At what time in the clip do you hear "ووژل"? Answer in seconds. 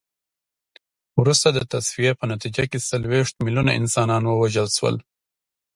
4.25-4.67